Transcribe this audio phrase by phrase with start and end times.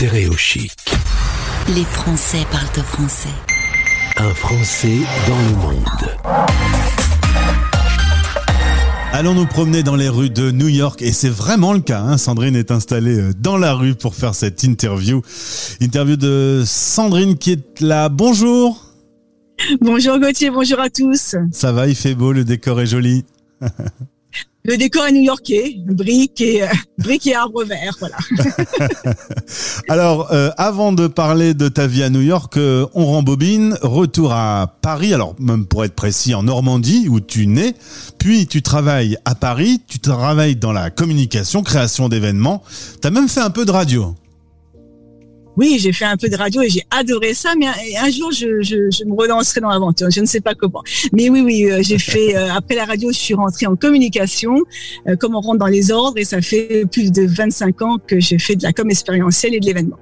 [0.00, 0.72] Stéréo chic.
[1.74, 3.28] Les Français parlent français.
[4.16, 4.96] Un Français
[5.28, 5.76] dans le monde.
[9.12, 12.00] Allons nous promener dans les rues de New York et c'est vraiment le cas.
[12.00, 12.16] Hein.
[12.16, 15.20] Sandrine est installée euh, dans la rue pour faire cette interview.
[15.82, 18.08] Interview de Sandrine qui est là.
[18.08, 18.82] Bonjour.
[19.82, 21.36] Bonjour Gauthier, bonjour à tous.
[21.52, 23.26] Ça va, il fait beau, le décor est joli.
[24.62, 26.66] Le décor est new-yorkais, briques et, euh,
[27.24, 28.16] et arbres verts, voilà.
[29.88, 34.32] alors, euh, avant de parler de ta vie à New York, euh, on rembobine, retour
[34.32, 37.74] à Paris, alors même pour être précis, en Normandie, où tu nais,
[38.18, 42.62] puis tu travailles à Paris, tu travailles dans la communication, création d'événements,
[43.00, 44.14] tu as même fait un peu de radio.
[45.56, 48.62] Oui, j'ai fait un peu de radio et j'ai adoré ça, mais un, jour, je,
[48.62, 50.10] je, je, me relancerai dans l'aventure.
[50.10, 50.82] Je ne sais pas comment.
[51.12, 54.56] Mais oui, oui, euh, j'ai fait, euh, après la radio, je suis rentrée en communication,
[55.08, 58.20] euh, comme on rentre dans les ordres, et ça fait plus de 25 ans que
[58.20, 59.98] j'ai fait de la com expérientielle et de l'événement.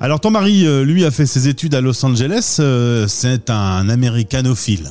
[0.00, 2.60] Alors, ton mari, lui, a fait ses études à Los Angeles.
[3.08, 4.90] C'est un américanophile.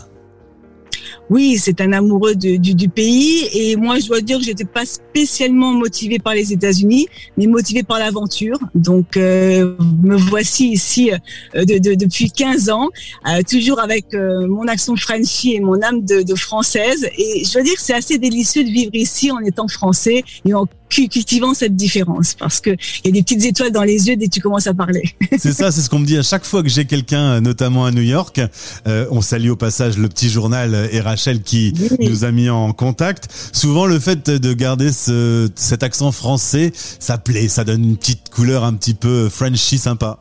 [1.29, 4.85] Oui, c'est un amoureux du, du, pays et moi je dois dire que j'étais pas
[4.85, 8.57] spécialement motivée par les États-Unis, mais motivée par l'aventure.
[8.75, 12.89] Donc euh, me voici ici euh, de, de, depuis 15 ans,
[13.27, 17.09] euh, toujours avec euh, mon accent Frenchy et mon âme de, de, française.
[17.17, 20.53] Et je dois dire que c'est assez délicieux de vivre ici en étant français et
[20.53, 24.15] en cultivant cette différence parce que il y a des petites étoiles dans les yeux
[24.15, 25.03] dès que tu commences à parler.
[25.37, 27.91] C'est ça, c'est ce qu'on me dit à chaque fois que j'ai quelqu'un, notamment à
[27.91, 28.41] New York.
[28.87, 32.71] Euh, on salue au passage le petit journal et Rachel qui nous a mis en
[32.73, 33.27] contact.
[33.51, 38.29] Souvent, le fait de garder ce, cet accent français, ça plaît, ça donne une petite
[38.29, 40.19] couleur un petit peu Frenchy sympa.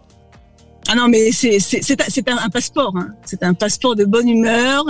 [0.89, 2.95] Ah non, mais c'est c'est un, un, passeport.
[2.97, 3.09] Hein.
[3.25, 4.85] C'est un passeport de bonne humeur.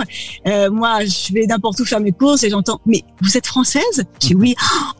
[0.47, 2.79] Euh, moi, je vais n'importe où faire mes courses et j'entends.
[2.85, 4.05] Mais vous êtes française?
[4.21, 4.55] Je dis oui.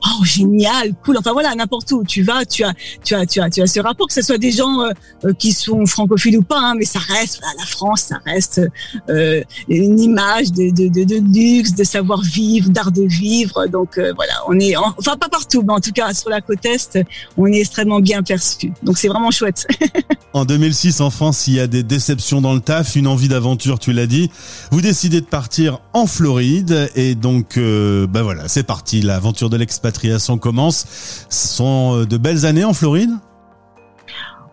[0.05, 1.17] Oh génial, cool.
[1.17, 2.73] Enfin voilà, n'importe où tu vas, tu as
[3.03, 4.91] tu as tu as tu as ce rapport que ce soit des gens euh,
[5.25, 8.61] euh, qui sont francophiles ou pas, hein, mais ça reste la France, ça reste
[9.09, 13.67] euh, une image de, de, de, de, luxe, de savoir vivre, d'art de vivre.
[13.67, 16.65] Donc euh, voilà, on est enfin pas partout, mais en tout cas sur la côte
[16.65, 16.99] est,
[17.37, 18.71] on est extrêmement bien perçu.
[18.83, 19.67] Donc c'est vraiment chouette.
[20.33, 23.79] en 2006 en France, il y a des déceptions dans le taf, une envie d'aventure,
[23.79, 24.31] tu l'as dit.
[24.71, 29.01] Vous décidez de partir en Floride et donc, euh, bah voilà, c'est parti.
[29.01, 30.85] L'aventure de l'expatriation commence.
[31.29, 33.11] Ce sont euh, de belles années en Floride?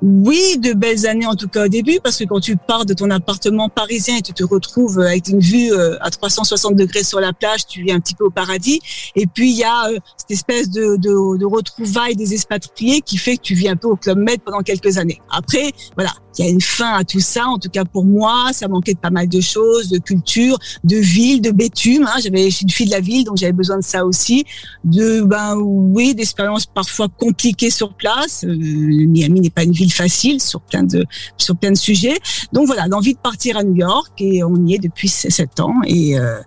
[0.06, 2.92] Oui, de belles années en tout cas au début, parce que quand tu pars de
[2.92, 7.20] ton appartement parisien et tu te retrouves avec une vue euh, à 360 degrés sur
[7.20, 8.80] la plage, tu vis un petit peu au paradis.
[9.16, 13.16] Et puis il y a euh, cette espèce de, de, de retrouvailles des expatriés qui
[13.16, 15.22] fait que tu vis un peu au Club Med pendant quelques années.
[15.30, 17.46] Après, voilà, il y a une fin à tout ça.
[17.46, 20.96] En tout cas pour moi, ça manquait de pas mal de choses, de culture, de
[20.96, 22.06] ville, de bitume.
[22.06, 22.18] Hein.
[22.22, 24.44] J'avais, je suis une fille de la ville, donc j'avais besoin de ça aussi.
[24.84, 28.44] De, ben oui, d'expériences parfois compliquées sur place.
[28.44, 31.04] Euh, Miami n'est pas une ville facile sur plein de
[31.38, 32.18] sur plein de sujets.
[32.52, 35.74] Donc voilà, l'envie de partir à New York et on y est depuis sept ans
[35.86, 36.40] et euh,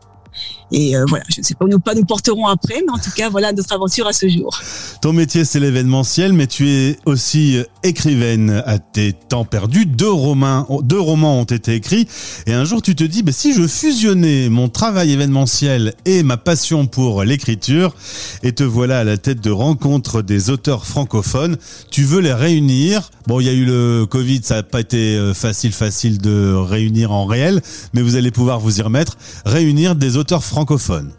[0.71, 2.97] et euh, voilà, je ne sais pas où nous, pas nous porterons après, mais en
[2.97, 4.59] tout cas, voilà notre aventure à ce jour.
[5.01, 9.85] Ton métier, c'est l'événementiel, mais tu es aussi écrivaine à tes temps perdus.
[9.85, 12.07] Deux romans, deux romans ont été écrits.
[12.47, 16.37] Et un jour, tu te dis, bah, si je fusionnais mon travail événementiel et ma
[16.37, 17.95] passion pour l'écriture,
[18.43, 21.57] et te voilà à la tête de rencontres des auteurs francophones,
[21.91, 23.09] tu veux les réunir.
[23.25, 26.53] Bon, il y a eu le Covid, ça n'a pas été euh, facile, facile de
[26.53, 27.61] réunir en réel,
[27.93, 29.17] mais vous allez pouvoir vous y remettre.
[29.45, 31.13] Réunir des auteurs francophones francophone.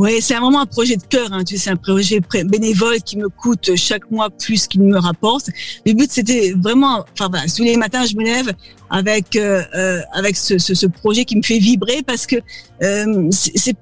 [0.00, 1.30] Oui, c'est vraiment un projet de cœur.
[1.30, 1.44] Hein.
[1.44, 5.50] Tu sais, c'est un projet bénévole qui me coûte chaque mois plus qu'il me rapporte.
[5.84, 8.50] Le but, c'était vraiment, enfin voilà, tous les matins, je me lève
[8.88, 12.36] avec euh, euh, avec ce, ce, ce, projet qui me fait vibrer parce que
[12.82, 13.76] euh, c'est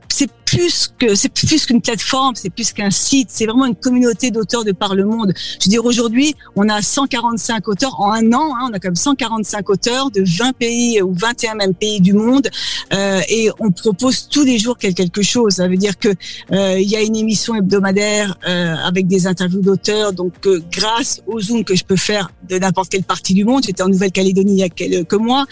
[0.48, 4.64] plus que c'est plus qu'une plateforme, c'est plus qu'un site, c'est vraiment une communauté d'auteurs
[4.64, 5.32] de par le monde.
[5.36, 8.96] Je veux dire aujourd'hui, on a 145 auteurs en un an, hein, on a comme
[8.96, 12.48] 145 auteurs de 20 pays ou 21 même pays du monde
[12.94, 15.54] euh, et on propose tous les jours quelque chose.
[15.54, 16.07] Ça veut dire que
[16.52, 20.12] euh, il y a une émission hebdomadaire euh, avec des interviews d'auteurs.
[20.12, 20.34] Donc
[20.70, 23.88] grâce au Zoom que je peux faire de n'importe quelle partie du monde, j'étais en
[23.88, 25.46] Nouvelle-Calédonie il y a quelques mois,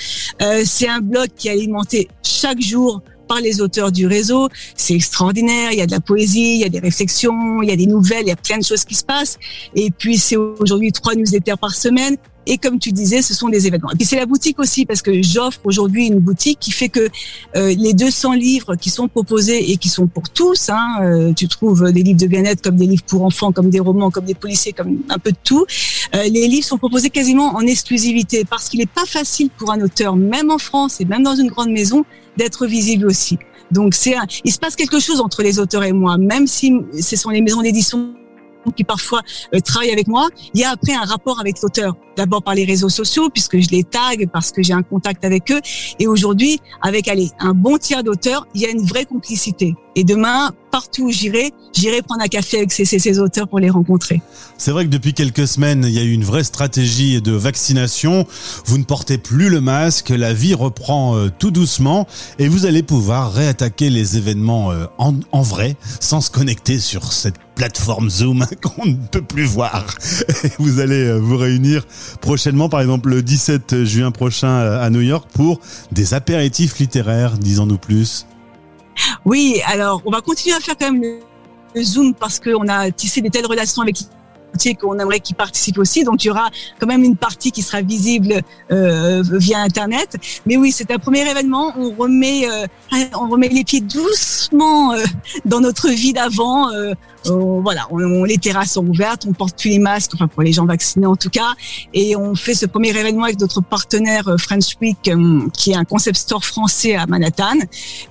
[0.65, 4.49] c'est un blog qui est alimenté chaque jour par les auteurs du réseau.
[4.77, 5.73] C'est extraordinaire.
[5.73, 7.87] Il y a de la poésie, il y a des réflexions, il y a des
[7.87, 9.39] nouvelles, il y a plein de choses qui se passent.
[9.75, 12.17] Et puis c'est aujourd'hui trois newsletters par semaine.
[12.47, 13.91] Et comme tu disais, ce sont des événements.
[13.91, 17.09] Et puis c'est la boutique aussi, parce que j'offre aujourd'hui une boutique qui fait que
[17.57, 21.49] euh, les 200 livres qui sont proposés et qui sont pour tous, hein, euh, tu
[21.49, 24.35] trouves des livres de bien-être comme des livres pour enfants, comme des romans, comme des
[24.35, 25.67] policiers, comme un peu de tout.
[26.15, 29.81] Euh, les livres sont proposés quasiment en exclusivité, parce qu'il n'est pas facile pour un
[29.81, 32.05] auteur, même en France et même dans une grande maison,
[32.37, 33.39] d'être visible aussi.
[33.71, 34.15] Donc c'est
[34.45, 37.41] il se passe quelque chose entre les auteurs et moi, même si ce sont les
[37.41, 38.15] maisons d'édition
[38.73, 39.23] qui parfois
[39.55, 41.95] euh, travaillent avec moi, il y a après un rapport avec l'auteur.
[42.17, 45.51] D'abord par les réseaux sociaux, puisque je les tag, parce que j'ai un contact avec
[45.53, 45.61] eux.
[45.99, 49.75] Et aujourd'hui, avec allez, un bon tiers d'auteurs, il y a une vraie complicité.
[49.97, 54.21] Et demain, partout où j'irai, j'irai prendre un café avec ces, auteurs pour les rencontrer.
[54.59, 58.27] C'est vrai que depuis quelques semaines, il y a eu une vraie stratégie de vaccination.
[58.67, 62.07] Vous ne portez plus le masque, la vie reprend euh, tout doucement
[62.39, 67.11] et vous allez pouvoir réattaquer les événements euh, en, en vrai sans se connecter sur
[67.11, 69.87] cette plateforme Zoom qu'on ne peut plus voir.
[70.59, 71.87] Vous allez euh, vous réunir
[72.21, 75.59] prochainement, par exemple le 17 juin prochain à New York pour
[75.91, 78.27] des apéritifs littéraires, disons-nous plus.
[79.27, 81.03] Oui, alors on va continuer à faire quand même
[81.75, 83.97] le Zoom parce qu'on a tissé des telles relations avec
[84.81, 86.05] qu'on aimerait qu'ils participent aussi.
[86.05, 86.51] Donc il y aura
[86.81, 88.41] quand même une partie qui sera visible
[88.71, 90.17] euh, via Internet.
[90.47, 91.73] Mais oui, c'est un premier événement.
[91.77, 92.67] On remet, euh,
[93.21, 95.05] on remet les pieds doucement euh,
[95.45, 96.69] dans notre vie d'avant.
[97.31, 100.53] Euh, voilà, on, les terrasses sont ouvertes, on porte plus les masques, enfin pour les
[100.53, 101.55] gens vaccinés en tout cas,
[101.95, 105.11] et on fait ce premier événement avec notre partenaire euh, French Week,
[105.53, 107.59] qui est un concept store français à Manhattan,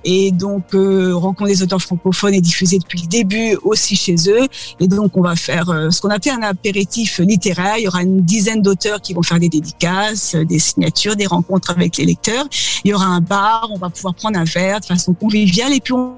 [0.04, 4.46] et donc rencontre des auteurs francophones est diffusé depuis le début aussi chez eux,
[4.80, 7.78] et donc on va faire ce qu'on appelle un apéritif littéraire.
[7.78, 11.70] Il y aura une dizaine d'auteurs qui vont faire des dédicaces, des signatures, des rencontres
[11.70, 12.46] avec les lecteurs.
[12.84, 15.80] Il y aura un bar, on va pouvoir prendre un verre de façon conviviale et
[15.80, 16.14] puis on,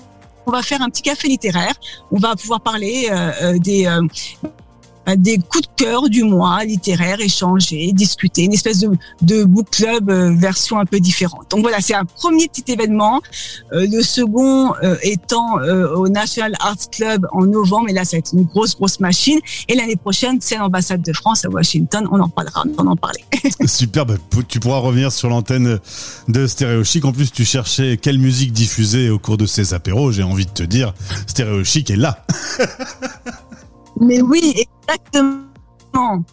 [0.50, 1.74] va faire un petit café littéraire.
[2.10, 4.00] On va pouvoir parler euh, euh, des euh,
[5.16, 8.90] des coups de cœur du mois littéraire, échanger, discuter, une espèce de,
[9.22, 11.46] de book club euh, version un peu différente.
[11.50, 13.20] Donc voilà, c'est un premier petit événement.
[13.72, 15.58] Euh, le second euh, étant
[15.94, 19.38] au National Arts Club en novembre, et là ça va être une grosse grosse machine.
[19.68, 22.08] Et l'année prochaine, c'est l'ambassade de France à Washington.
[22.10, 23.20] On en parlera, on en parler.
[23.66, 24.14] Super, bah,
[24.48, 25.78] tu pourras revenir sur l'antenne
[26.28, 27.04] de Stéréo Chic.
[27.04, 30.12] En plus, tu cherchais quelle musique diffuser au cours de ces apéros.
[30.12, 30.94] J'ai envie de te dire,
[31.26, 32.24] Stéréo Chic est là.
[34.00, 36.24] Mais oui, exactement.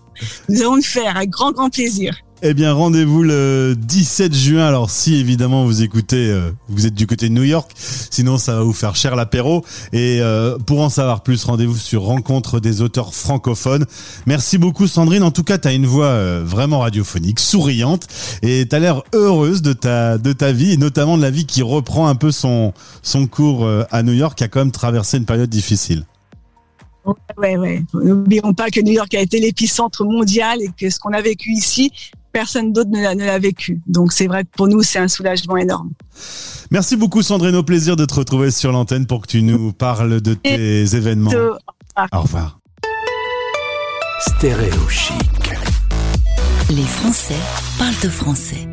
[0.49, 2.15] Nous allons le faire avec grand, grand plaisir.
[2.41, 4.65] Eh bien, rendez-vous le 17 juin.
[4.65, 8.55] Alors, si évidemment vous écoutez, euh, vous êtes du côté de New York, sinon ça
[8.55, 9.63] va vous faire cher l'apéro.
[9.93, 13.85] Et euh, pour en savoir plus, rendez-vous sur Rencontre des auteurs francophones.
[14.25, 15.23] Merci beaucoup, Sandrine.
[15.23, 18.07] En tout cas, tu as une voix euh, vraiment radiophonique, souriante,
[18.43, 21.45] et tu as l'air heureuse de ta de ta vie, et notamment de la vie
[21.45, 25.17] qui reprend un peu son son cours à New York, qui a quand même traversé
[25.17, 26.05] une période difficile.
[27.37, 27.83] Ouais, ouais.
[27.93, 31.51] N'oublions pas que New York a été l'épicentre mondial et que ce qu'on a vécu
[31.51, 31.91] ici,
[32.31, 33.81] personne d'autre ne l'a vécu.
[33.87, 35.91] Donc c'est vrai que pour nous, c'est un soulagement énorme.
[36.71, 40.21] Merci beaucoup Sandrine, au plaisir de te retrouver sur l'antenne pour que tu nous parles
[40.21, 41.31] de tes événements.
[42.11, 42.59] Au revoir.
[44.19, 45.15] Stéréo chic.
[46.69, 47.35] Les Français
[47.77, 48.67] parlent de français.